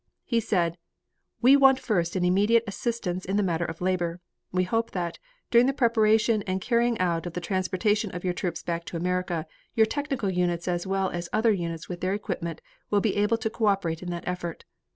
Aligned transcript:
He 0.25 0.39
said: 0.39 0.79
"We 1.43 1.55
want 1.55 1.77
first 1.77 2.15
an 2.15 2.25
immediate 2.25 2.63
assistance 2.65 3.23
in 3.23 3.37
the 3.37 3.43
matter 3.43 3.65
of 3.65 3.81
labor. 3.81 4.19
We 4.51 4.63
hope 4.63 4.89
that, 4.93 5.19
during 5.51 5.67
the 5.67 5.73
preparation 5.73 6.41
and 6.47 6.59
the 6.59 6.65
carrying 6.65 6.97
out 6.99 7.27
of 7.27 7.33
the 7.33 7.39
transportation 7.39 8.09
of 8.15 8.23
your 8.23 8.33
troops 8.33 8.63
back 8.63 8.83
to 8.85 8.97
America 8.97 9.45
your 9.75 9.85
technical 9.85 10.31
units 10.31 10.67
as 10.67 10.87
well 10.87 11.11
as 11.11 11.29
other 11.31 11.51
units 11.51 11.87
with 11.87 12.01
their 12.01 12.15
equipment 12.15 12.61
will 12.89 12.99
be 12.99 13.15
able 13.15 13.37
to 13.37 13.49
co 13.51 13.67
operate 13.67 14.01
in 14.01 14.09
that 14.09 14.23
effort. 14.27 14.65